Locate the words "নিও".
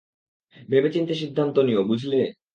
1.59-1.81